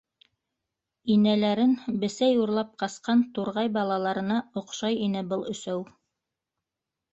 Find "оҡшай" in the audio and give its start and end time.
4.65-5.01